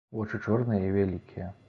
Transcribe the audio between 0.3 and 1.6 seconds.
чорныя і вялікія.